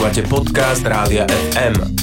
Počúvate 0.00 0.24
podcast 0.32 0.80
Rádia 0.80 1.28
FM. 1.28 1.99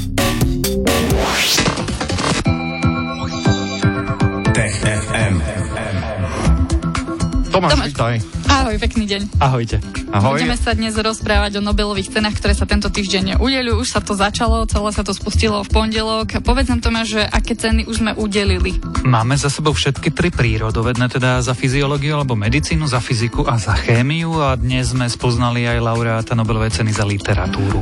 Tomáš, 7.57 7.73
Tomáš. 7.73 7.89
vítaj. 7.89 8.15
Ahoj, 8.54 8.75
pekný 8.78 9.05
deň. 9.09 9.21
Ahojte. 9.41 9.81
Ahoj. 10.13 10.38
Budeme 10.38 10.54
sa 10.54 10.78
dnes 10.78 10.94
rozprávať 10.94 11.58
o 11.58 11.62
Nobelových 11.65 12.13
cenách, 12.13 12.37
ktoré 12.37 12.53
sa 12.53 12.69
tento 12.69 12.85
týždeň 12.94 13.41
udelujú. 13.41 13.81
Už 13.81 13.97
sa 13.97 14.01
to 14.01 14.13
začalo, 14.13 14.69
celé 14.69 14.94
sa 14.94 15.01
to 15.01 15.10
spustilo 15.10 15.65
v 15.65 15.69
pondelok. 15.73 16.38
Povedz 16.45 16.70
nám 16.70 16.85
Tomáš, 16.85 17.17
že 17.17 17.22
aké 17.26 17.58
ceny 17.58 17.90
už 17.90 18.05
sme 18.05 18.13
udelili. 18.13 18.77
Máme 19.02 19.34
za 19.41 19.49
sebou 19.49 19.73
všetky 19.73 20.13
tri 20.13 20.30
prírodovedné, 20.30 21.09
teda 21.09 21.41
za 21.41 21.58
fyziológiu 21.58 22.22
alebo 22.22 22.38
medicínu, 22.38 22.85
za 22.85 23.02
fyziku 23.02 23.49
a 23.49 23.58
za 23.58 23.73
chémiu 23.73 24.38
a 24.38 24.53
dnes 24.53 24.94
sme 24.94 25.09
spoznali 25.09 25.66
aj 25.66 25.81
laureáta 25.81 26.38
Nobelovej 26.38 26.77
ceny 26.77 26.94
za 26.94 27.09
literatúru. 27.09 27.82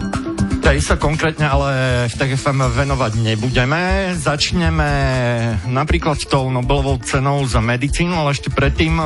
Tej 0.66 0.82
sa 0.82 0.98
konkrétne 0.98 1.46
ale 1.46 1.70
v 2.10 2.14
TGFM 2.18 2.74
venovať 2.74 3.22
nebudeme. 3.22 4.18
Začneme 4.18 4.90
napríklad 5.70 6.18
tou 6.26 6.50
Nobelovou 6.50 6.98
cenou 7.06 7.46
za 7.46 7.62
medicínu, 7.62 8.18
ale 8.18 8.34
ešte 8.34 8.50
predtým 8.50 8.98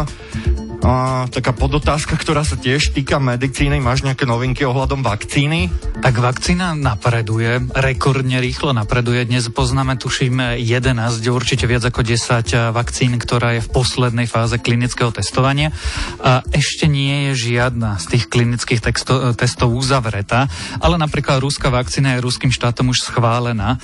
a, 0.79 1.27
taká 1.27 1.51
podotázka, 1.51 2.15
ktorá 2.15 2.47
sa 2.47 2.55
tiež 2.55 2.95
týka 2.95 3.19
medicíny. 3.19 3.83
Máš 3.83 4.07
nejaké 4.07 4.23
novinky 4.23 4.63
ohľadom 4.63 5.03
vakcíny? 5.03 5.67
Tak 5.99 6.15
vakcína 6.15 6.71
napreduje, 6.71 7.59
rekordne 7.75 8.39
rýchlo 8.39 8.71
napreduje. 8.71 9.27
Dnes 9.27 9.51
poznáme, 9.51 9.99
tuším, 9.99 10.55
11, 10.55 11.19
určite 11.27 11.67
viac 11.67 11.83
ako 11.83 12.07
10 12.07 12.71
vakcín, 12.71 13.19
ktorá 13.19 13.59
je 13.59 13.65
v 13.67 13.73
poslednej 13.75 14.31
fáze 14.31 14.55
klinického 14.55 15.11
testovania. 15.11 15.75
A 16.23 16.39
ešte 16.55 16.87
nie 16.87 17.27
je 17.31 17.51
žiadna 17.51 17.99
z 17.99 18.15
tých 18.15 18.31
klinických 18.31 18.79
texto, 18.79 19.35
testov 19.35 19.75
uzavretá, 19.75 20.47
ale 20.79 20.95
napríklad 20.95 21.43
ruská 21.43 21.67
vakcína 21.67 22.15
je 22.15 22.23
ruským 22.23 22.55
štátom 22.55 22.95
už 22.95 23.11
schválená. 23.11 23.75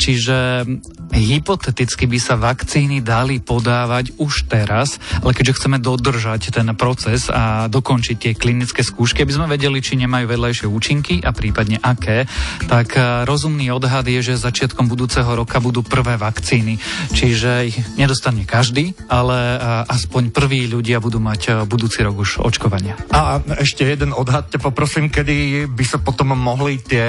Čiže 0.00 0.64
hypoteticky 1.12 2.08
by 2.08 2.16
sa 2.16 2.40
vakcíny 2.40 3.04
dali 3.04 3.36
podávať 3.44 4.16
už 4.16 4.48
teraz, 4.48 4.96
ale 5.20 5.36
keďže 5.36 5.60
chceme 5.60 5.76
dodržať 5.76 6.20
ten 6.52 6.68
proces 6.78 7.26
a 7.32 7.66
dokončiť 7.66 8.16
tie 8.16 8.32
klinické 8.38 8.86
skúšky, 8.86 9.26
aby 9.26 9.34
sme 9.34 9.50
vedeli, 9.50 9.82
či 9.82 9.98
nemajú 9.98 10.30
vedľajšie 10.30 10.66
účinky 10.70 11.14
a 11.20 11.34
prípadne 11.34 11.82
aké, 11.82 12.24
tak 12.70 12.94
eh, 12.94 13.26
rozumný 13.26 13.68
odhad 13.74 14.06
je, 14.06 14.32
že 14.32 14.40
začiatkom 14.40 14.86
budúceho 14.86 15.28
roka 15.28 15.58
budú 15.58 15.82
prvé 15.84 16.16
vakcíny. 16.16 16.78
Čiže 17.12 17.50
ich 17.66 17.76
nedostane 17.98 18.46
každý, 18.46 18.94
ale 19.10 19.58
eh, 19.58 19.60
aspoň 19.90 20.30
prví 20.30 20.70
ľudia 20.70 21.02
budú 21.02 21.18
mať 21.18 21.40
eh, 21.50 21.54
budúci 21.66 22.06
rok 22.06 22.22
už 22.22 22.40
očkovania. 22.40 22.94
A 23.10 23.42
ešte 23.60 23.82
jeden 23.82 24.14
odhad, 24.14 24.48
ťa 24.48 24.62
poprosím, 24.62 25.10
kedy 25.10 25.66
by 25.66 25.84
sa 25.84 25.98
potom 25.98 26.32
mohli 26.32 26.78
tie 26.78 27.04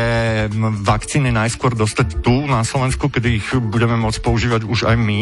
vakcíny 0.81 1.29
najskôr 1.29 1.77
dostať 1.77 2.25
tu 2.25 2.49
na 2.49 2.65
Slovensku, 2.65 3.07
kedy 3.07 3.29
ich 3.29 3.47
budeme 3.53 3.95
môcť 3.99 4.19
používať 4.19 4.61
už 4.65 4.89
aj 4.89 4.97
my. 4.97 5.19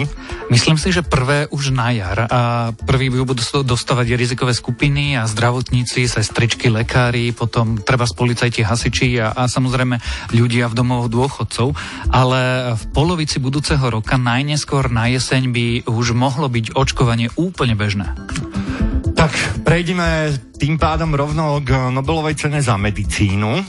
Myslím 0.49 0.79
si, 0.79 0.95
že 0.95 1.03
prvé 1.03 1.51
už 1.51 1.75
na 1.75 1.91
jar 1.91 2.25
a 2.31 2.71
prvý 2.87 3.11
budú 3.11 3.43
dost- 3.63 3.65
dostávať 3.81 4.13
rizikové 4.13 4.53
skupiny 4.53 5.17
a 5.17 5.25
zdravotníci, 5.25 6.05
sestričky, 6.05 6.69
lekári, 6.69 7.33
potom 7.33 7.81
treba 7.81 8.05
z 8.05 8.13
policajti, 8.13 8.61
hasiči 8.61 9.17
a, 9.17 9.33
a 9.33 9.49
samozrejme 9.49 9.97
ľudia 10.37 10.69
v 10.69 10.77
domovoch 10.77 11.09
dôchodcov, 11.09 11.73
ale 12.13 12.71
v 12.77 12.83
polovici 12.93 13.41
budúceho 13.41 13.81
roka 13.81 14.21
najneskôr 14.21 14.93
na 14.93 15.09
jeseň 15.09 15.49
by 15.49 15.65
už 15.89 16.13
mohlo 16.13 16.45
byť 16.45 16.77
očkovanie 16.77 17.33
úplne 17.41 17.73
bežné. 17.73 18.13
Tak 19.17 19.65
prejdeme 19.65 20.37
tým 20.61 20.77
pádom 20.77 21.17
rovno 21.17 21.57
k 21.65 21.89
Nobelovej 21.89 22.37
cene 22.37 22.61
za 22.61 22.77
medicínu. 22.77 23.65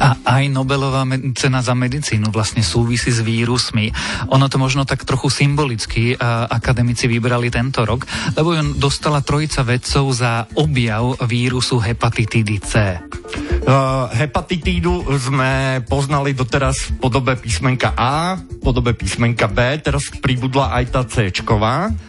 A 0.00 0.16
aj 0.40 0.48
Nobelová 0.50 1.04
cena 1.36 1.60
za 1.60 1.76
medicínu 1.76 2.32
vlastne 2.32 2.64
súvisí 2.64 3.12
s 3.12 3.20
vírusmi. 3.20 3.92
Ono 4.32 4.46
to 4.48 4.56
možno 4.56 4.88
tak 4.88 5.04
trochu 5.04 5.28
symbolicky 5.30 6.16
a 6.16 6.48
akademici 6.48 7.06
vybrali 7.06 7.52
tento 7.52 7.84
rok, 7.84 8.08
lebo 8.34 8.56
ju 8.56 8.74
dostala 8.76 9.20
trojica 9.20 9.62
vedcov 9.62 10.10
za 10.16 10.48
objav 10.56 11.20
vírusu 11.28 11.78
hepatitídy 11.78 12.56
C. 12.64 12.70
Uh, 13.64 14.12
hepatitídu 14.12 15.08
sme 15.16 15.80
poznali 15.88 16.36
doteraz 16.36 16.92
v 16.92 17.00
podobe 17.00 17.32
písmenka 17.40 17.96
A, 17.96 18.36
v 18.36 18.60
podobe 18.60 18.92
písmenka 18.92 19.48
B, 19.48 19.80
teraz 19.80 20.12
pribudla 20.20 20.76
aj 20.76 20.84
tá 20.92 21.00
C. 21.08 21.32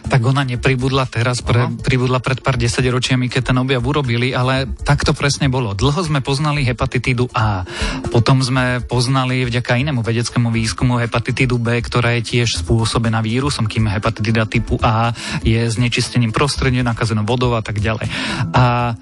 Tak 0.06 0.20
ona 0.20 0.44
nepribudla 0.44 1.08
teraz, 1.08 1.40
pre, 1.40 1.64
Aha. 1.64 1.72
pribudla 1.80 2.20
pred 2.20 2.44
pár 2.44 2.60
desaťročiami, 2.60 3.32
keď 3.32 3.52
ten 3.52 3.56
objav 3.56 3.80
urobili, 3.80 4.36
ale 4.36 4.68
tak 4.84 5.02
to 5.08 5.16
presne 5.16 5.48
bolo. 5.48 5.72
Dlho 5.72 6.04
sme 6.04 6.20
poznali 6.20 6.60
hepatitídu 6.68 7.32
A. 7.32 7.64
Potom 8.12 8.44
sme 8.44 8.84
poznali 8.84 9.48
vďaka 9.48 9.80
inému 9.80 10.04
vedeckému 10.04 10.52
výskumu 10.52 11.00
hepatitídu 11.00 11.56
B, 11.56 11.80
ktorá 11.80 12.20
je 12.20 12.36
tiež 12.36 12.60
spôsobená 12.60 13.24
vírusom, 13.24 13.64
kým 13.64 13.88
hepatitida 13.88 14.44
typu 14.44 14.76
A 14.84 15.16
je 15.40 15.64
znečistením 15.72 16.36
prostredia, 16.36 16.84
nakazenou 16.84 17.24
vodou 17.24 17.56
a 17.56 17.64
tak 17.64 17.80
ďalej. 17.80 18.12
A 18.52 18.92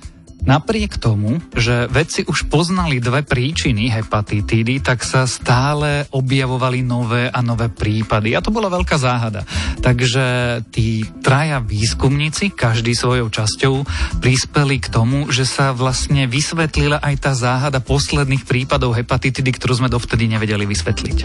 Napriek 0.44 1.00
tomu, 1.00 1.40
že 1.56 1.88
vedci 1.88 2.28
už 2.28 2.52
poznali 2.52 3.00
dve 3.00 3.24
príčiny 3.24 3.88
hepatitídy, 3.88 4.84
tak 4.84 5.00
sa 5.00 5.24
stále 5.24 6.04
objavovali 6.12 6.84
nové 6.84 7.32
a 7.32 7.40
nové 7.40 7.72
prípady. 7.72 8.36
A 8.36 8.44
to 8.44 8.52
bola 8.52 8.68
veľká 8.68 9.00
záhada. 9.00 9.48
Takže 9.80 10.60
tí 10.68 11.00
traja 11.24 11.64
výskumníci, 11.64 12.52
každý 12.52 12.92
svojou 12.92 13.32
časťou, 13.32 13.74
prispeli 14.20 14.84
k 14.84 14.92
tomu, 14.92 15.32
že 15.32 15.48
sa 15.48 15.72
vlastne 15.72 16.28
vysvetlila 16.28 17.00
aj 17.00 17.14
tá 17.24 17.32
záhada 17.32 17.80
posledných 17.80 18.44
prípadov 18.44 18.92
hepatitidy, 19.00 19.48
ktorú 19.48 19.80
sme 19.80 19.88
dovtedy 19.88 20.28
nevedeli 20.28 20.68
vysvetliť. 20.68 21.18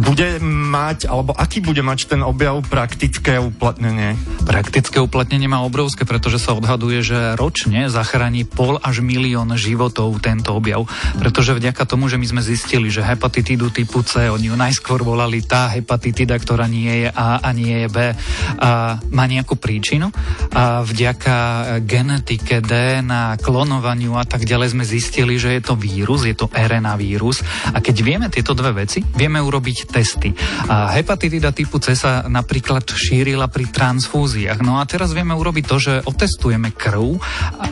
Bude 0.00 0.40
mať, 0.42 1.12
alebo 1.12 1.36
aký 1.36 1.60
bude 1.60 1.84
mať 1.84 2.16
ten 2.16 2.24
objav 2.24 2.64
praktické 2.64 3.36
uplatnenie? 3.36 4.16
Praktické 4.48 4.96
uplatnenie 4.96 5.44
má 5.44 5.60
obrovské, 5.60 6.08
pretože 6.08 6.40
sa 6.40 6.56
odhaduje, 6.56 7.04
že 7.04 7.36
ročne 7.36 7.92
zachráni 7.92 8.48
pol 8.62 8.78
až 8.78 9.02
milión 9.02 9.50
životov 9.58 10.22
tento 10.22 10.54
objav. 10.54 10.86
Pretože 11.18 11.58
vďaka 11.58 11.82
tomu, 11.82 12.06
že 12.06 12.14
my 12.14 12.30
sme 12.30 12.42
zistili, 12.46 12.94
že 12.94 13.02
hepatitídu 13.02 13.74
typu 13.74 14.06
C, 14.06 14.30
oni 14.30 14.54
ju 14.54 14.54
najskôr 14.54 15.02
volali 15.02 15.42
tá 15.42 15.66
hepatitida, 15.66 16.38
ktorá 16.38 16.70
nie 16.70 17.02
je 17.02 17.08
A 17.10 17.42
a 17.42 17.50
nie 17.50 17.74
je 17.82 17.88
B, 17.90 18.14
a 18.62 19.02
má 19.10 19.24
nejakú 19.26 19.58
príčinu. 19.58 20.14
A 20.54 20.86
vďaka 20.86 21.34
genetike, 21.82 22.62
DNA, 22.62 23.42
klonovaniu 23.42 24.14
a 24.14 24.22
tak 24.22 24.46
ďalej 24.46 24.78
sme 24.78 24.86
zistili, 24.86 25.42
že 25.42 25.58
je 25.58 25.62
to 25.66 25.74
vírus, 25.74 26.22
je 26.22 26.38
to 26.38 26.46
RNA 26.46 26.94
vírus. 27.02 27.42
A 27.74 27.82
keď 27.82 27.96
vieme 27.98 28.30
tieto 28.30 28.54
dve 28.54 28.86
veci, 28.86 29.02
vieme 29.02 29.42
urobiť 29.42 29.90
testy. 29.90 30.30
A 30.70 30.94
hepatitida 30.94 31.50
typu 31.50 31.82
C 31.82 31.98
sa 31.98 32.30
napríklad 32.30 32.86
šírila 32.86 33.50
pri 33.50 33.66
transfúziách. 33.74 34.62
No 34.62 34.78
a 34.78 34.86
teraz 34.86 35.10
vieme 35.10 35.34
urobiť 35.34 35.64
to, 35.66 35.76
že 35.82 35.92
otestujeme 36.06 36.70
krv, 36.70 37.18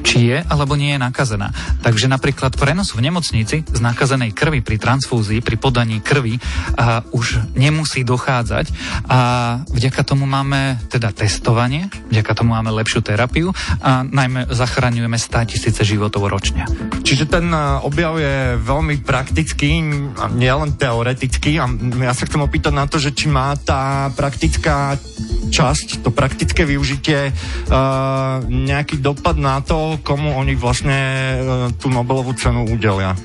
či 0.03 0.35
je 0.35 0.43
alebo 0.51 0.80
nie 0.81 0.97
je 0.97 1.01
nakazená. 1.05 1.53
Takže 1.85 2.09
napríklad 2.09 2.57
prenosu 2.57 2.97
v 2.97 3.05
nemocnici 3.13 3.61
z 3.61 3.81
nakazenej 3.85 4.33
krvi 4.33 4.65
pri 4.65 4.81
transfúzii, 4.81 5.45
pri 5.45 5.61
podaní 5.61 6.01
krvi 6.01 6.41
a 6.81 7.05
už 7.13 7.53
nemusí 7.53 8.01
dochádzať 8.01 8.73
a 9.13 9.19
vďaka 9.69 10.01
tomu 10.09 10.25
máme 10.25 10.81
teda 10.89 11.13
testovanie, 11.13 11.93
vďaka 12.09 12.33
tomu 12.33 12.57
máme 12.57 12.73
lepšiu 12.73 13.05
terapiu 13.05 13.53
a 13.85 14.01
najmä 14.01 14.49
zachraňujeme 14.49 15.21
100 15.21 15.51
tisíce 15.53 15.83
životov 15.85 16.31
ročne. 16.33 16.65
Čiže 17.05 17.29
ten 17.29 17.53
uh, 17.53 17.83
objav 17.85 18.17
je 18.17 18.57
veľmi 18.57 19.03
praktický, 19.03 19.83
nielen 20.33 20.79
teoretický. 20.79 21.59
A 21.59 21.67
ja 22.07 22.15
sa 22.15 22.25
chcem 22.25 22.39
opýtať 22.39 22.73
na 22.73 22.87
to, 22.87 23.03
že 23.03 23.11
či 23.11 23.27
má 23.27 23.59
tá 23.59 24.09
praktická 24.15 24.95
časť, 25.51 26.07
to 26.07 26.15
praktické 26.15 26.63
využitie 26.63 27.35
uh, 27.35 28.39
nejaký 28.47 29.03
dopad 29.03 29.35
na 29.35 29.59
to, 29.59 29.99
komu 30.07 30.39
oni 30.39 30.55
vlastne 30.55 30.70
uh, 31.43 31.71
tú 31.83 31.91
Nobelovú 31.91 32.33
cenu 32.39 32.65
udelia. 32.71 33.19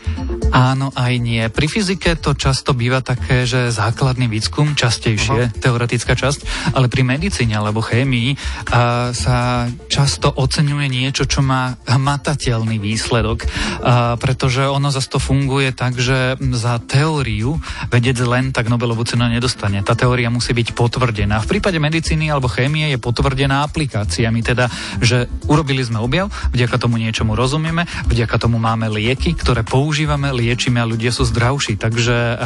Áno, 0.56 0.88
aj 0.96 1.19
nie. 1.19 1.44
Pri 1.52 1.68
fyzike 1.68 2.16
to 2.16 2.31
často 2.31 2.72
býva 2.72 3.04
také, 3.04 3.44
že 3.44 3.75
základný 3.75 4.31
výskum, 4.31 4.72
častejšie, 4.72 5.52
Aha. 5.52 5.60
teoretická 5.60 6.16
časť, 6.16 6.72
ale 6.72 6.88
pri 6.88 7.04
medicíne 7.04 7.60
alebo 7.60 7.84
chémii 7.84 8.40
a, 8.72 9.12
sa 9.12 9.68
často 9.92 10.31
oceňuje 10.31 10.88
niečo, 10.88 11.28
čo 11.28 11.44
má 11.44 11.75
hmatateľný 11.84 12.80
výsledok, 12.80 13.44
a, 13.44 14.16
pretože 14.16 14.63
ono 14.63 14.96
zase 14.96 15.12
to 15.12 15.19
funguje 15.19 15.75
tak, 15.75 16.00
že 16.00 16.40
za 16.40 16.80
teóriu 16.80 17.60
vedec 17.92 18.16
len 18.24 18.56
tak 18.56 18.72
Nobelovú 18.72 19.04
cenu 19.04 19.28
nedostane. 19.28 19.84
Tá 19.84 19.92
teória 19.92 20.31
musí 20.31 20.56
byť 20.56 20.72
potvrdená. 20.72 21.44
V 21.44 21.60
prípade 21.60 21.84
medicíny 21.84 22.31
alebo 22.31 22.48
chémie 22.48 22.96
je 22.96 23.00
potvrdená 23.04 23.68
aplikáciami, 23.68 24.40
teda, 24.40 24.72
že 25.04 25.28
urobili 25.51 25.84
sme 25.84 26.00
objav, 26.00 26.31
vďaka 26.56 26.80
tomu 26.80 26.96
niečomu 26.96 27.36
rozumieme, 27.36 27.84
vďaka 28.08 28.40
tomu 28.40 28.56
máme 28.56 28.88
lieky, 28.88 29.36
ktoré 29.36 29.68
používame, 29.68 30.31
liečíme 30.45 30.77
a 30.77 30.86
ľudia 30.86 31.09
sú 31.09 31.25
zdravší, 31.25 31.81
takže 31.81 32.13
a, 32.13 32.38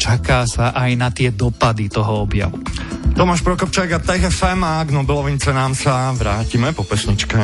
čaká 0.00 0.48
sa 0.48 0.72
aj 0.72 0.90
na 0.96 1.12
tie 1.12 1.28
dopady 1.28 1.92
toho 1.92 2.24
objavu. 2.24 2.56
Tomáš 3.12 3.44
Prokopčák 3.44 3.90
a 3.94 3.98
Tech 4.00 4.24
FM 4.32 4.64
a 4.64 4.80
k 4.82 4.90
Nobelovým 4.96 5.36
cenám 5.36 5.76
sa 5.76 6.10
vrátime 6.16 6.72
po 6.72 6.82
pesničke. 6.88 7.36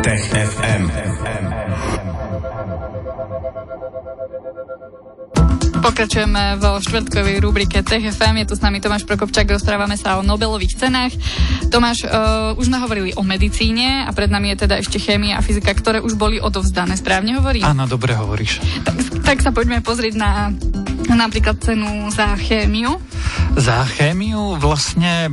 Tech 0.00 0.24
FM. 0.30 1.33
Pokračujeme 5.94 6.58
vo 6.58 6.82
štvrtkovej 6.82 7.38
rubrike 7.38 7.78
TFM. 7.86 8.42
Je 8.42 8.50
tu 8.50 8.58
s 8.58 8.62
nami 8.66 8.82
Tomáš 8.82 9.06
Prokopčák, 9.06 9.46
rozprávame 9.46 9.94
sa 9.94 10.18
o 10.18 10.26
Nobelových 10.26 10.74
cenách. 10.74 11.14
Tomáš, 11.70 12.02
uh, 12.02 12.50
už 12.58 12.66
sme 12.66 12.82
hovorili 12.82 13.14
o 13.14 13.22
medicíne 13.22 14.02
a 14.02 14.10
pred 14.10 14.26
nami 14.26 14.50
je 14.50 14.66
teda 14.66 14.82
ešte 14.82 14.98
chémia 14.98 15.38
a 15.38 15.44
fyzika, 15.46 15.70
ktoré 15.70 16.02
už 16.02 16.18
boli 16.18 16.42
odovzdané. 16.42 16.98
Správne 16.98 17.38
hovorím? 17.38 17.62
Áno, 17.62 17.86
dobre 17.86 18.10
hovoríš. 18.10 18.58
Tak, 18.82 18.96
tak 19.22 19.38
sa 19.46 19.54
poďme 19.54 19.86
pozrieť 19.86 20.18
na 20.18 20.50
napríklad 21.14 21.62
cenu 21.62 22.10
za 22.10 22.34
chémiu. 22.42 22.98
Za 23.54 23.86
chémiu 23.86 24.58
vlastne 24.58 25.30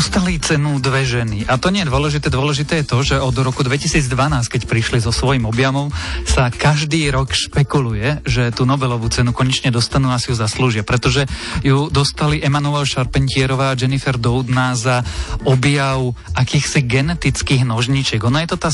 Dostali 0.00 0.40
cenu 0.40 0.80
dve 0.80 1.04
ženy. 1.04 1.44
A 1.44 1.60
to 1.60 1.68
nie 1.68 1.84
je 1.84 1.92
dôležité. 1.92 2.32
Dôležité 2.32 2.80
je 2.80 2.88
to, 2.88 3.04
že 3.04 3.20
od 3.20 3.36
roku 3.36 3.60
2012, 3.60 4.08
keď 4.48 4.64
prišli 4.64 4.96
so 4.96 5.12
svojím 5.12 5.44
objamom, 5.44 5.92
sa 6.24 6.48
každý 6.48 7.12
rok 7.12 7.36
špekuluje, 7.36 8.24
že 8.24 8.48
tú 8.48 8.64
Nobelovú 8.64 9.12
cenu 9.12 9.36
konečne 9.36 9.68
dostanú 9.68 10.08
a 10.08 10.16
si 10.16 10.32
ju 10.32 10.40
zaslúžia. 10.40 10.88
Pretože 10.88 11.28
ju 11.60 11.92
dostali 11.92 12.40
Emanuel 12.40 12.88
Charpentierová 12.88 13.76
a 13.76 13.76
Jennifer 13.76 14.16
Doudna 14.16 14.72
za 14.72 15.04
objav 15.44 16.16
akýchsi 16.32 16.80
genetických 16.80 17.68
nožničiek. 17.68 18.24
Ona 18.24 18.48
je 18.48 18.56
to 18.56 18.58
tá 18.58 18.72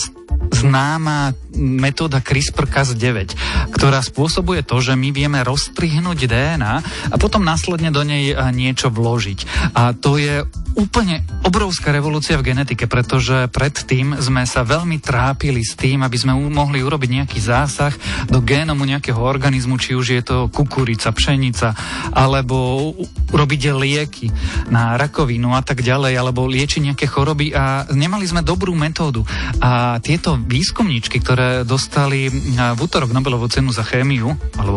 známa 0.55 1.35
metóda 1.59 2.23
CRISPR-Cas9, 2.23 3.35
ktorá 3.75 3.99
spôsobuje 3.99 4.63
to, 4.63 4.79
že 4.79 4.95
my 4.95 5.11
vieme 5.11 5.43
rozstrihnúť 5.43 6.19
DNA 6.31 6.75
a 7.11 7.17
potom 7.19 7.43
následne 7.43 7.91
do 7.91 8.07
nej 8.07 8.31
niečo 8.55 8.95
vložiť. 8.95 9.75
A 9.75 9.91
to 9.91 10.23
je 10.23 10.47
úplne 10.77 11.25
obrovská 11.43 11.89
revolúcia 11.89 12.37
v 12.37 12.53
genetike, 12.53 12.85
pretože 12.85 13.49
predtým 13.49 14.21
sme 14.21 14.45
sa 14.45 14.61
veľmi 14.61 15.01
trápili 15.01 15.65
s 15.65 15.73
tým, 15.73 16.05
aby 16.05 16.17
sme 16.21 16.37
mohli 16.53 16.85
urobiť 16.85 17.11
nejaký 17.17 17.39
zásah 17.41 17.97
do 18.29 18.45
génomu 18.45 18.85
nejakého 18.85 19.17
organizmu, 19.17 19.81
či 19.81 19.97
už 19.97 20.07
je 20.13 20.23
to 20.23 20.37
kukurica, 20.53 21.09
pšenica, 21.17 21.73
alebo 22.13 22.93
robiť 23.33 23.61
lieky 23.73 24.27
na 24.69 25.01
rakovinu 25.01 25.57
a 25.57 25.65
tak 25.65 25.81
ďalej, 25.81 26.13
alebo 26.13 26.45
liečiť 26.45 26.93
nejaké 26.93 27.07
choroby 27.09 27.57
a 27.57 27.89
nemali 27.97 28.29
sme 28.29 28.45
dobrú 28.45 28.77
metódu. 28.77 29.25
A 29.65 29.97
tieto 30.05 30.37
výskumníčky, 30.37 31.25
ktoré 31.25 31.65
dostali 31.65 32.29
v 32.29 32.79
útorok 32.79 33.17
Nobelovú 33.17 33.49
cenu 33.49 33.73
za 33.73 33.81
chémiu, 33.81 34.37
alebo 34.61 34.77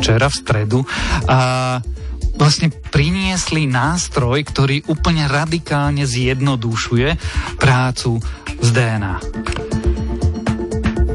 včera 0.00 0.32
v 0.32 0.38
stredu, 0.40 0.80
a 1.28 1.78
vlastne 2.34 2.70
priniesli 2.70 3.66
nástroj, 3.70 4.42
ktorý 4.46 4.86
úplne 4.90 5.26
radikálne 5.30 6.04
zjednodušuje 6.04 7.16
prácu 7.58 8.18
z 8.60 8.68
DNA. 8.70 9.14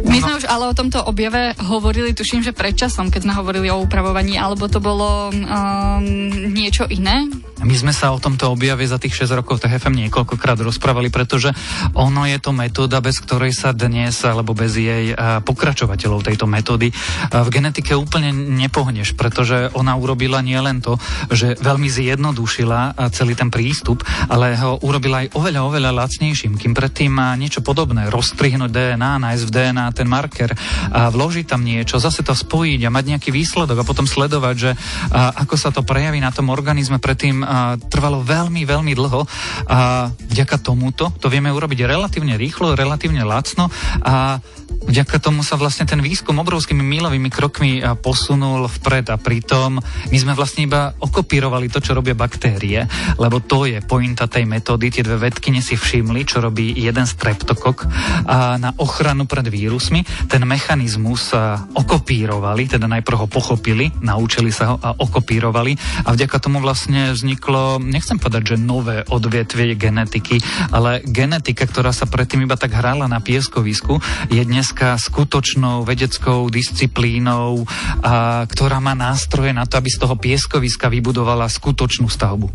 My 0.10 0.18
sme 0.26 0.42
už 0.42 0.50
ale 0.50 0.66
o 0.66 0.74
tomto 0.74 1.06
objave 1.06 1.54
hovorili, 1.70 2.18
tuším, 2.18 2.42
že 2.42 2.52
predčasom, 2.52 3.14
keď 3.14 3.30
sme 3.30 3.38
hovorili 3.38 3.70
o 3.70 3.78
upravovaní, 3.78 4.42
alebo 4.42 4.66
to 4.66 4.82
bolo 4.82 5.30
um, 5.30 6.04
niečo 6.50 6.90
iné? 6.90 7.30
My 7.60 7.76
sme 7.76 7.92
sa 7.92 8.16
o 8.16 8.24
tomto 8.24 8.56
objave 8.56 8.88
za 8.88 8.96
tých 8.96 9.28
6 9.28 9.44
rokov 9.44 9.60
TFM 9.60 10.08
niekoľkokrát 10.08 10.64
rozprávali, 10.64 11.12
pretože 11.12 11.52
ono 11.92 12.24
je 12.24 12.40
to 12.40 12.56
metóda, 12.56 13.04
bez 13.04 13.20
ktorej 13.20 13.52
sa 13.52 13.76
dnes, 13.76 14.16
alebo 14.24 14.56
bez 14.56 14.80
jej 14.80 15.12
pokračovateľov 15.44 16.24
tejto 16.24 16.48
metódy 16.48 16.88
v 17.30 17.50
genetike 17.52 18.00
úplne 18.00 18.32
nepohneš, 18.32 19.12
pretože 19.20 19.76
ona 19.76 20.00
urobila 20.00 20.40
nielen 20.40 20.80
to, 20.80 20.96
že 21.28 21.60
veľmi 21.60 21.92
zjednodušila 21.92 22.96
celý 23.12 23.36
ten 23.36 23.52
prístup, 23.52 24.08
ale 24.32 24.56
ho 24.56 24.80
urobila 24.80 25.28
aj 25.28 25.36
oveľa, 25.36 25.62
oveľa 25.68 25.92
lacnejším, 26.00 26.56
kým 26.56 26.72
predtým 26.72 27.12
niečo 27.36 27.60
podobné, 27.60 28.08
rozstrihnúť 28.08 28.72
DNA, 28.72 29.20
nájsť 29.20 29.44
v 29.44 29.52
DNA 29.52 29.86
ten 29.92 30.08
marker 30.08 30.56
a 30.96 31.12
vložiť 31.12 31.46
tam 31.52 31.68
niečo, 31.68 32.00
zase 32.00 32.24
to 32.24 32.32
spojiť 32.32 32.88
a 32.88 32.94
mať 32.94 33.06
nejaký 33.14 33.30
výsledok 33.36 33.84
a 33.84 33.88
potom 33.88 34.08
sledovať, 34.08 34.56
že 34.56 34.72
ako 35.12 35.56
sa 35.60 35.76
to 35.76 35.84
prejaví 35.84 36.24
na 36.24 36.32
tom 36.32 36.48
organizme 36.48 37.04
predtým 37.04 37.49
trvalo 37.90 38.22
veľmi, 38.22 38.62
veľmi 38.64 38.94
dlho. 38.94 39.22
A 39.70 40.10
vďaka 40.14 40.62
tomuto 40.62 41.10
to 41.18 41.28
vieme 41.28 41.50
urobiť 41.50 41.90
relatívne 41.90 42.38
rýchlo, 42.38 42.78
relatívne 42.78 43.26
lacno 43.26 43.68
a 44.06 44.38
vďaka 44.86 45.18
tomu 45.18 45.42
sa 45.42 45.58
vlastne 45.58 45.90
ten 45.90 45.98
výskum 45.98 46.38
obrovskými 46.38 46.86
mílovými 46.86 47.34
krokmi 47.34 47.82
posunul 48.06 48.70
vpred 48.70 49.10
a 49.10 49.18
pritom 49.18 49.82
my 49.82 50.18
sme 50.22 50.38
vlastne 50.38 50.70
iba 50.70 50.94
okopírovali 51.02 51.74
to, 51.74 51.82
čo 51.82 51.98
robia 51.98 52.14
baktérie, 52.14 52.86
lebo 53.18 53.42
to 53.42 53.66
je 53.66 53.82
pointa 53.82 54.30
tej 54.30 54.46
metódy. 54.46 54.94
Tie 54.94 55.02
dve 55.02 55.18
vedky 55.18 55.50
si 55.60 55.74
všimli, 55.74 56.30
čo 56.30 56.38
robí 56.38 56.78
jeden 56.78 57.10
streptokok 57.10 57.90
a 58.30 58.62
na 58.62 58.78
ochranu 58.78 59.26
pred 59.26 59.50
vírusmi. 59.50 60.06
Ten 60.30 60.46
mechanizmus 60.46 61.34
okopírovali, 61.74 62.70
teda 62.70 62.86
najprv 62.86 63.26
ho 63.26 63.28
pochopili, 63.28 63.90
naučili 64.06 64.54
sa 64.54 64.72
ho 64.72 64.76
a 64.78 64.94
okopírovali 64.94 66.06
a 66.06 66.14
vďaka 66.14 66.38
tomu 66.38 66.62
vlastne 66.62 67.12
vznik 67.18 67.40
vzniklo, 67.40 67.80
nechcem 67.80 68.20
povedať, 68.20 68.44
že 68.52 68.58
nové 68.60 69.00
odvetvie 69.08 69.80
genetiky, 69.80 70.44
ale 70.76 71.00
genetika, 71.08 71.64
ktorá 71.64 71.96
sa 71.96 72.04
predtým 72.04 72.44
iba 72.44 72.60
tak 72.60 72.76
hrala 72.76 73.08
na 73.08 73.24
pieskovisku, 73.24 73.96
je 74.28 74.44
dneska 74.70 75.02
skutočnou 75.02 75.82
vedeckou 75.82 76.46
disciplínou, 76.46 77.66
a, 78.06 78.46
ktorá 78.46 78.78
má 78.78 78.94
nástroje 78.94 79.50
na 79.50 79.66
to, 79.66 79.82
aby 79.82 79.90
z 79.90 79.98
toho 79.98 80.14
pieskoviska 80.14 80.94
vybudovala 80.94 81.50
skutočnú 81.50 82.06
stavbu. 82.06 82.54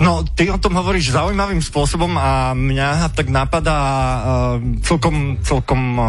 No, 0.00 0.24
ty 0.24 0.48
o 0.48 0.56
tom 0.56 0.80
hovoríš 0.80 1.12
zaujímavým 1.12 1.60
spôsobom 1.60 2.16
a 2.16 2.56
mňa 2.56 3.12
tak 3.12 3.28
napadá 3.28 3.76
uh, 3.76 4.20
celkom, 4.88 5.36
celkom 5.44 5.80
uh, 6.00 6.08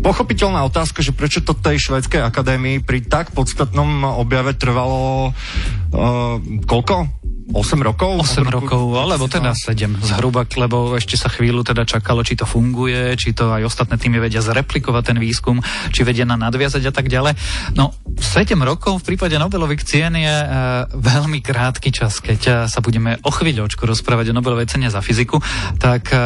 pochopiteľná 0.00 0.64
otázka, 0.64 1.04
že 1.04 1.12
prečo 1.12 1.44
to 1.44 1.52
tej 1.52 1.84
švedskej 1.84 2.24
akadémii 2.24 2.80
pri 2.80 3.04
tak 3.04 3.36
podstatnom 3.36 4.16
objave 4.16 4.56
trvalo 4.56 5.28
uh, 5.28 6.40
koľko? 6.64 7.23
8 7.52 7.76
rokov? 7.84 8.24
8 8.24 8.40
rokov, 8.48 8.96
alebo 8.96 9.28
teda 9.28 9.52
7 9.52 10.00
zhruba, 10.00 10.48
lebo 10.56 10.96
ešte 10.96 11.20
sa 11.20 11.28
chvíľu 11.28 11.60
teda 11.60 11.84
čakalo, 11.84 12.24
či 12.24 12.40
to 12.40 12.48
funguje, 12.48 13.12
či 13.20 13.36
to 13.36 13.52
aj 13.52 13.68
ostatné 13.68 14.00
týmy 14.00 14.16
vedia 14.16 14.40
zreplikovať 14.40 15.12
ten 15.12 15.18
výskum, 15.20 15.60
či 15.92 16.08
vedia 16.08 16.24
na 16.24 16.40
nadviazať 16.40 16.88
a 16.88 16.92
tak 16.94 17.12
ďalej. 17.12 17.36
No, 17.76 17.92
7 18.16 18.56
rokov 18.64 19.04
v 19.04 19.12
prípade 19.12 19.36
Nobelových 19.36 19.84
cien 19.84 20.16
je 20.16 20.36
e, 20.40 20.48
veľmi 20.96 21.44
krátky 21.44 21.92
čas, 21.92 22.24
keď 22.24 22.40
e, 22.40 22.52
sa 22.64 22.80
budeme 22.80 23.20
o 23.20 23.28
chvíľočku 23.28 23.84
rozprávať 23.84 24.32
o 24.32 24.36
Nobelovej 24.40 24.72
cene 24.72 24.88
za 24.88 25.04
fyziku, 25.04 25.36
tak 25.76 26.16
e, 26.16 26.18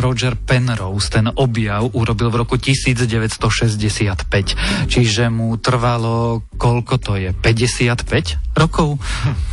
Roger 0.00 0.32
Penrose 0.40 1.12
ten 1.12 1.28
objav 1.28 1.92
urobil 1.92 2.32
v 2.32 2.40
roku 2.40 2.56
1965, 2.56 4.88
čiže 4.88 5.28
mu 5.28 5.60
trvalo, 5.60 6.40
koľko 6.56 6.94
to 6.96 7.20
je, 7.20 7.36
55 7.36 8.56
rokov, 8.56 8.96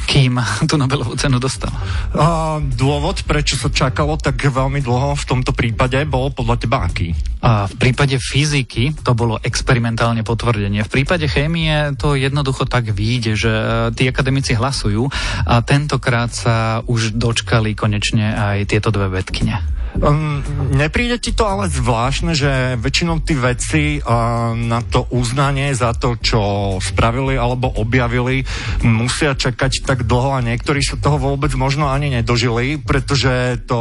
kým 0.06 0.38
tu 0.70 0.78
Nobel 0.78 1.01
Nobelovú 1.02 1.18
cenu 1.18 1.42
dostal? 1.42 1.74
A, 2.14 2.62
dôvod, 2.62 3.26
prečo 3.26 3.58
sa 3.58 3.74
čakalo 3.74 4.22
tak 4.22 4.38
veľmi 4.38 4.86
dlho 4.86 5.18
v 5.18 5.26
tomto 5.26 5.50
prípade, 5.50 5.98
bol 6.06 6.30
podľa 6.30 6.62
teba 6.62 6.86
aký? 6.86 7.18
A 7.42 7.66
v 7.66 7.74
prípade 7.74 8.22
fyziky 8.22 8.94
to 9.02 9.18
bolo 9.18 9.42
experimentálne 9.42 10.22
potvrdenie. 10.22 10.86
V 10.86 10.94
prípade 11.02 11.26
chémie 11.26 11.98
to 11.98 12.14
jednoducho 12.14 12.70
tak 12.70 12.94
vyjde, 12.94 13.34
že 13.34 13.50
e, 13.50 13.66
tí 13.98 14.06
akademici 14.06 14.54
hlasujú 14.54 15.10
a 15.50 15.66
tentokrát 15.66 16.30
sa 16.30 16.86
už 16.86 17.18
dočkali 17.18 17.74
konečne 17.74 18.38
aj 18.38 18.70
tieto 18.70 18.94
dve 18.94 19.10
vedkine. 19.10 19.81
Um, 20.00 20.40
nepríde 20.72 21.20
ti 21.20 21.36
to 21.36 21.44
ale 21.44 21.68
zvláštne, 21.68 22.32
že 22.32 22.80
väčšinou 22.80 23.20
tí 23.28 23.36
veci 23.36 23.84
uh, 24.00 24.56
na 24.56 24.80
to 24.80 25.04
uznanie 25.12 25.76
za 25.76 25.92
to, 25.92 26.16
čo 26.16 26.42
spravili 26.80 27.36
alebo 27.36 27.68
objavili, 27.68 28.48
musia 28.88 29.36
čakať 29.36 29.84
tak 29.84 30.08
dlho 30.08 30.40
a 30.40 30.46
niektorí 30.46 30.80
sa 30.80 30.96
toho 30.96 31.20
vôbec 31.20 31.52
možno 31.60 31.92
ani 31.92 32.08
nedožili, 32.08 32.80
pretože 32.80 33.60
to 33.68 33.80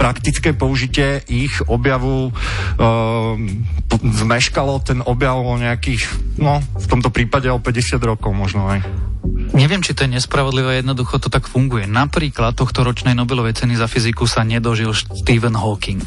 praktické 0.00 0.56
použitie 0.56 1.20
ich 1.28 1.52
objavu 1.68 2.32
uh, 2.32 3.36
zmeškalo 4.00 4.80
ten 4.80 5.04
objav 5.04 5.36
o 5.36 5.60
nejakých, 5.60 6.08
no 6.40 6.64
v 6.64 6.86
tomto 6.88 7.12
prípade 7.12 7.52
o 7.52 7.60
50 7.60 8.00
rokov 8.00 8.32
možno 8.32 8.72
aj. 8.72 8.80
Neviem, 9.50 9.84
či 9.84 9.92
to 9.92 10.06
je 10.06 10.16
nespravodlivé, 10.16 10.80
jednoducho 10.80 11.20
to 11.20 11.28
tak 11.28 11.44
funguje. 11.44 11.84
Napríklad 11.84 12.56
tohto 12.56 12.80
ročnej 12.80 13.12
Nobelovej 13.12 13.58
ceny 13.58 13.76
za 13.76 13.90
fyziku 13.90 14.24
sa 14.24 14.46
nedožil 14.46 14.94
Stephen 14.94 15.58
Hawking. 15.58 16.00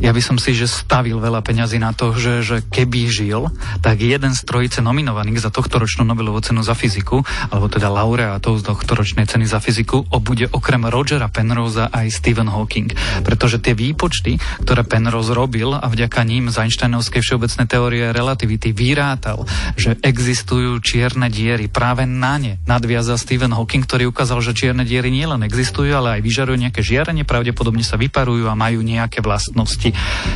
Ja 0.00 0.14
by 0.14 0.22
som 0.24 0.36
si, 0.40 0.56
že 0.56 0.70
stavil 0.70 1.20
veľa 1.20 1.44
peňazí 1.44 1.76
na 1.76 1.92
to, 1.92 2.16
že, 2.16 2.40
že 2.40 2.56
keby 2.64 3.10
žil, 3.10 3.52
tak 3.84 4.00
jeden 4.00 4.32
z 4.32 4.40
trojice 4.46 4.80
nominovaných 4.80 5.44
za 5.44 5.50
tohto 5.52 5.82
ročnú 5.82 6.06
Nobelovú 6.08 6.40
cenu 6.40 6.64
za 6.64 6.72
fyziku, 6.72 7.20
alebo 7.52 7.68
teda 7.68 7.92
laureátov 7.92 8.62
z 8.62 8.72
tohto 8.72 8.96
ročnej 8.96 9.28
ceny 9.28 9.44
za 9.44 9.60
fyziku, 9.60 10.06
bude 10.24 10.48
okrem 10.48 10.88
Rogera 10.88 11.28
Penrose 11.28 11.84
aj 11.84 12.08
Stephen 12.08 12.48
Hawking. 12.48 12.94
Pretože 13.20 13.60
tie 13.60 13.76
výpočty, 13.76 14.40
ktoré 14.64 14.86
Penrose 14.86 15.36
robil 15.36 15.76
a 15.76 15.84
vďaka 15.84 16.24
ním 16.24 16.48
z 16.48 16.64
Einsteinovskej 16.64 17.20
všeobecnej 17.20 17.66
teórie 17.68 18.04
relativity 18.14 18.72
vyrátal, 18.72 19.44
že 19.76 20.00
existujú 20.00 20.80
čierne 20.80 21.28
diery 21.28 21.68
práve 21.68 22.08
na 22.08 22.40
ne, 22.40 22.53
nad 22.64 22.84
nadviazal 22.84 23.16
Stephen 23.16 23.56
Hawking, 23.56 23.88
ktorý 23.88 24.12
ukázal, 24.12 24.44
že 24.44 24.52
čierne 24.52 24.84
diery 24.84 25.08
nielen 25.08 25.40
existujú, 25.40 25.88
ale 25.88 26.20
aj 26.20 26.26
vyžarujú 26.28 26.60
nejaké 26.60 26.84
žiarenie, 26.84 27.24
pravdepodobne 27.24 27.80
sa 27.80 27.96
vyparujú 27.96 28.44
a 28.44 28.52
majú 28.52 28.84
nejaké 28.84 29.24
vlastnosti. 29.24 29.88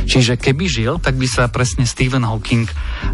Čiže 0.09 0.33
keby 0.41 0.65
žil, 0.65 0.97
tak 0.97 1.13
by 1.13 1.29
sa 1.29 1.45
presne 1.45 1.85
Stephen 1.85 2.25
Hawking 2.25 2.65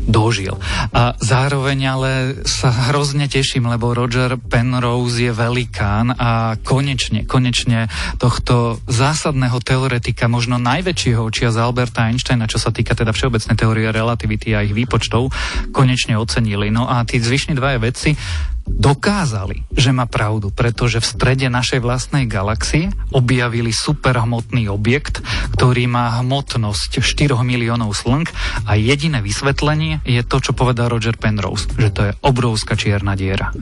dožil. 0.07 0.55
A 0.95 1.19
zároveň 1.19 1.79
ale 1.91 2.11
sa 2.47 2.71
hrozne 2.95 3.27
teším, 3.27 3.67
lebo 3.67 3.91
Roger 3.91 4.39
Penrose 4.39 5.19
je 5.19 5.31
velikán 5.35 6.15
a 6.15 6.55
konečne, 6.63 7.27
konečne 7.27 7.91
tohto 8.15 8.79
zásadného 8.87 9.59
teoretika, 9.59 10.31
možno 10.31 10.55
najväčšieho 10.63 11.19
očia 11.19 11.51
z 11.51 11.59
Alberta 11.59 12.07
Einsteina, 12.07 12.47
čo 12.47 12.55
sa 12.55 12.71
týka 12.71 12.95
teda 12.95 13.11
všeobecnej 13.11 13.59
teórie 13.59 13.91
relativity 13.91 14.55
a 14.55 14.63
ich 14.63 14.71
výpočtov, 14.71 15.27
konečne 15.75 16.15
ocenili. 16.15 16.71
No 16.71 16.87
a 16.87 17.03
tí 17.03 17.19
zvyšní 17.19 17.59
dvaja 17.59 17.83
vedci 17.83 18.15
dokázali, 18.65 19.63
že 19.77 19.93
má 19.93 20.09
pravdu, 20.09 20.49
pretože 20.49 20.97
v 20.97 21.07
strede 21.07 21.47
našej 21.47 21.79
vlastnej 21.79 22.25
galaxie 22.25 22.89
objavili 23.13 23.69
superhmotný 23.69 24.67
objekt, 24.67 25.21
ktorý 25.53 25.85
má 25.85 26.17
hmotnosť 26.21 26.99
4 26.99 27.37
miliónov 27.45 27.93
slnk 27.93 28.33
a 28.65 28.73
jediné 28.75 29.21
vysvetlenie 29.21 30.01
je 30.03 30.21
to, 30.25 30.41
čo 30.41 30.51
povedal 30.57 30.89
Roger 30.89 31.13
Penrose, 31.15 31.69
že 31.77 31.89
to 31.93 32.01
je 32.09 32.11
obrovská 32.25 32.73
čierna 32.73 33.13
diera. 33.13 33.53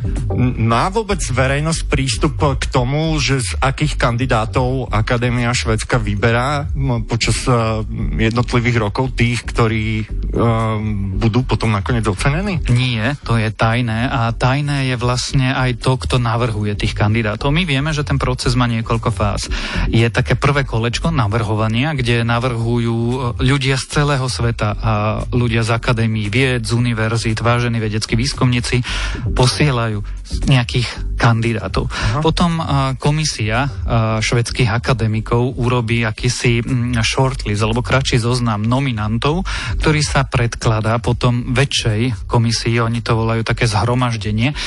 Má 0.60 0.88
vôbec 0.88 1.20
verejnosť 1.20 1.82
prístup 1.92 2.40
k 2.40 2.66
tomu, 2.72 3.20
že 3.20 3.44
z 3.44 3.60
akých 3.60 4.00
kandidátov 4.00 4.88
Akadémia 4.90 5.52
Švedska 5.52 6.00
vyberá 6.00 6.72
počas 7.06 7.44
uh, 7.46 7.84
jednotlivých 8.16 8.78
rokov 8.80 9.14
tých, 9.20 9.44
ktorí 9.44 10.08
uh, 10.08 10.80
budú 11.20 11.44
potom 11.44 11.76
nakoniec 11.76 12.08
ocenení? 12.08 12.64
Nie, 12.72 13.20
to 13.28 13.36
je 13.36 13.52
tajné 13.52 14.08
a 14.08 14.32
tajné 14.32 14.93
je 14.93 14.93
je 14.94 15.02
vlastne 15.02 15.50
aj 15.50 15.82
to, 15.82 15.98
kto 15.98 16.22
navrhuje 16.22 16.78
tých 16.78 16.94
kandidátov. 16.94 17.50
My 17.50 17.66
vieme, 17.66 17.90
že 17.90 18.06
ten 18.06 18.22
proces 18.22 18.54
má 18.54 18.70
niekoľko 18.70 19.10
fáz. 19.10 19.50
Je 19.90 20.06
také 20.14 20.38
prvé 20.38 20.64
kolečko 20.64 21.10
navrhovania, 21.10 21.98
kde 21.98 22.22
navrhujú 22.22 22.98
e, 22.98 23.18
ľudia 23.42 23.76
z 23.82 23.86
celého 23.90 24.26
sveta 24.30 24.70
a 24.78 24.94
ľudia 25.34 25.66
z 25.66 25.74
akadémií 25.74 26.30
vied, 26.30 26.62
z 26.62 26.78
univerzít, 26.78 27.42
vážení 27.42 27.82
vedeckí 27.82 28.14
výskumníci 28.14 28.86
posielajú 29.34 30.06
nejakých 30.46 31.13
kandidátov. 31.24 31.88
Aha. 31.88 32.20
Potom 32.20 32.60
komisia 33.00 33.72
švedských 34.20 34.68
akademikov 34.68 35.56
urobí 35.56 36.04
akýsi 36.04 36.60
um, 36.60 36.92
shortlist 37.00 37.64
alebo 37.64 37.80
kratší 37.80 38.20
zoznam 38.20 38.66
nominantov, 38.66 39.48
ktorý 39.80 40.02
sa 40.04 40.28
predkladá 40.28 41.00
potom 41.00 41.56
väčšej 41.56 42.28
komisii, 42.28 42.84
oni 42.84 43.00
to 43.00 43.16
volajú 43.16 43.46
také 43.46 43.70
zhromaždenie, 43.70 44.58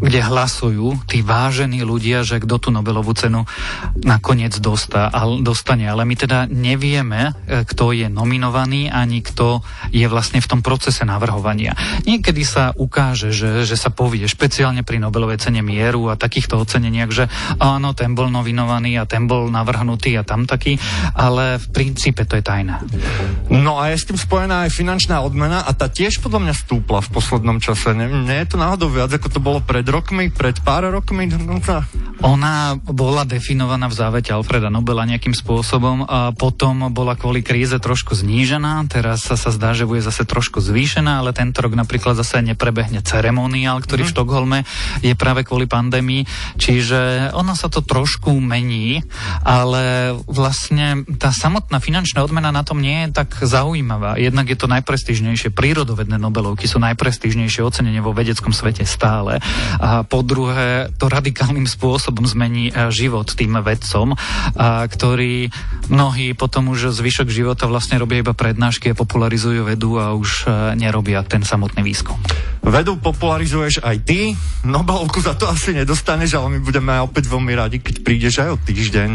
kde 0.00 0.20
hlasujú 0.24 1.04
tí 1.06 1.20
vážení 1.20 1.84
ľudia, 1.84 2.24
že 2.24 2.40
kto 2.40 2.56
tú 2.56 2.68
Nobelovú 2.72 3.12
cenu 3.12 3.44
nakoniec 4.00 4.56
dostá, 4.56 5.12
dostane. 5.44 5.84
Ale 5.84 6.08
my 6.08 6.14
teda 6.16 6.48
nevieme, 6.48 7.36
e, 7.44 7.62
kto 7.68 7.92
je 7.92 8.08
nominovaný, 8.08 8.88
ani 8.88 9.20
kto 9.20 9.60
je 9.92 10.06
vlastne 10.08 10.40
v 10.40 10.48
tom 10.48 10.60
procese 10.64 11.04
navrhovania. 11.04 11.76
Niekedy 12.08 12.42
sa 12.46 12.72
ukáže, 12.72 13.34
že, 13.34 13.68
že 13.68 13.76
sa 13.76 13.92
povie 13.92 14.24
špeciálne 14.24 14.80
pri 14.86 15.02
Nobelovej 15.02 15.42
cene 15.42 15.60
mieru 15.60 15.99
a 16.08 16.16
takýchto 16.16 16.56
oceneniach, 16.56 17.10
že 17.12 17.24
áno, 17.60 17.92
ten 17.92 18.16
bol 18.16 18.32
nominovaný 18.32 18.96
a 18.96 19.04
ten 19.04 19.28
bol 19.28 19.52
navrhnutý 19.52 20.16
a 20.16 20.24
tam 20.24 20.48
taký, 20.48 20.80
ale 21.12 21.60
v 21.60 21.66
princípe 21.74 22.24
to 22.24 22.40
je 22.40 22.44
tajné. 22.46 22.80
No 23.52 23.76
a 23.76 23.92
je 23.92 24.00
s 24.00 24.08
tým 24.08 24.16
spojená 24.16 24.64
aj 24.64 24.70
finančná 24.72 25.20
odmena 25.20 25.66
a 25.66 25.74
tá 25.76 25.90
tiež 25.90 26.22
podľa 26.24 26.48
mňa 26.48 26.54
stúpla 26.54 27.04
v 27.04 27.12
poslednom 27.12 27.58
čase. 27.60 27.92
Nie, 27.92 28.08
nie 28.08 28.38
je 28.46 28.54
to 28.54 28.56
náhodou 28.56 28.88
viac, 28.88 29.10
ako 29.12 29.28
to 29.28 29.40
bolo 29.42 29.58
pred 29.60 29.84
rokmi, 29.84 30.30
pred 30.30 30.56
pár 30.62 30.88
rokmi 30.88 31.26
dokonca? 31.28 31.84
Ona 32.20 32.76
bola 32.76 33.24
definovaná 33.24 33.88
v 33.88 33.96
závete 33.96 34.28
Alfreda 34.36 34.68
Nobela 34.68 35.08
nejakým 35.08 35.32
spôsobom 35.32 36.04
a 36.04 36.36
potom 36.36 36.92
bola 36.92 37.16
kvôli 37.16 37.40
kríze 37.40 37.72
trošku 37.80 38.12
znížená, 38.12 38.84
teraz 38.92 39.24
sa, 39.24 39.40
sa 39.40 39.48
zdá, 39.48 39.72
že 39.72 39.88
bude 39.88 40.04
zase 40.04 40.28
trošku 40.28 40.60
zvýšená, 40.60 41.24
ale 41.24 41.32
tento 41.32 41.64
rok 41.64 41.72
napríklad 41.72 42.20
zase 42.20 42.44
neprebehne 42.44 43.00
ceremoniál, 43.00 43.80
ktorý 43.80 44.04
mm. 44.04 44.06
v 44.06 44.10
mhm. 44.12 44.16
Štokholme 44.20 44.58
je 45.00 45.14
práve 45.16 45.48
kvôli 45.48 45.64
pandémii, 45.64 46.28
čiže 46.60 47.32
ono 47.32 47.56
sa 47.56 47.72
to 47.72 47.80
trošku 47.80 48.36
mení, 48.36 49.00
ale 49.40 50.12
vlastne 50.28 51.08
tá 51.16 51.32
samotná 51.32 51.80
finančná 51.80 52.20
odmena 52.20 52.52
na 52.52 52.60
tom 52.68 52.84
nie 52.84 53.08
je 53.08 53.16
tak 53.16 53.32
zaujímavá. 53.40 54.20
Jednak 54.20 54.44
je 54.44 54.60
to 54.60 54.68
najprestížnejšie, 54.68 55.56
prírodovedné 55.56 56.20
Nobelovky 56.20 56.68
sú 56.68 56.76
najprestížnejšie 56.84 57.64
ocenenie 57.64 58.04
vo 58.04 58.12
vedeckom 58.12 58.52
svete 58.52 58.84
stále 58.84 59.40
a 59.80 60.04
po 60.04 60.20
druhé 60.20 60.92
to 61.00 61.08
radikálnym 61.08 61.64
spôsobom 61.64 62.09
zmení 62.26 62.70
e, 62.70 62.90
život 62.90 63.30
tým 63.32 63.60
vedcom, 63.62 64.18
a 64.58 64.84
ktorí 64.86 65.50
mnohí 65.90 66.34
potom 66.34 66.72
už 66.72 66.94
zvyšok 66.94 67.28
života 67.30 67.70
vlastne 67.70 67.98
robia 67.98 68.22
iba 68.22 68.34
prednášky 68.34 68.92
a 68.92 68.98
popularizujú 68.98 69.66
vedu 69.66 69.98
a 70.00 70.12
už 70.14 70.30
e, 70.44 70.78
nerobia 70.78 71.22
ten 71.22 71.46
samotný 71.46 71.86
výskum. 71.86 72.18
Vedu 72.60 73.00
popularizuješ 73.00 73.80
aj 73.80 73.96
ty, 74.04 74.36
Nobelovku 74.68 75.24
za 75.24 75.32
to 75.32 75.48
asi 75.48 75.72
nedostaneš, 75.72 76.36
ale 76.36 76.56
my 76.56 76.58
budeme 76.60 76.92
opäť 77.00 77.32
veľmi 77.32 77.56
radi, 77.56 77.80
keď 77.80 78.04
prídeš 78.04 78.44
aj 78.44 78.48
o 78.52 78.56
týždeň. 78.60 79.10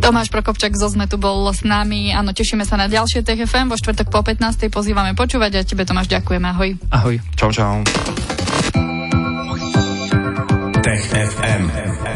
Tomáš 0.00 0.32
Prokopčak 0.32 0.72
zo 0.72 0.88
ZME 0.88 1.04
tu 1.04 1.20
bol 1.20 1.44
s 1.52 1.60
nami, 1.60 2.16
áno, 2.16 2.32
tešíme 2.32 2.64
sa 2.64 2.80
na 2.80 2.88
ďalšie 2.88 3.20
TFM, 3.20 3.68
vo 3.68 3.76
štvrtok 3.76 4.08
po 4.08 4.24
15. 4.24 4.72
pozývame 4.72 5.12
počúvať 5.12 5.60
a 5.60 5.66
tebe 5.66 5.84
Tomáš 5.84 6.08
ďakujeme, 6.08 6.46
ahoj. 6.48 6.70
Ahoj. 6.88 7.16
Čau, 7.36 7.50
čau. 7.52 7.84
Tech 10.80 11.02
FM. 11.12 12.15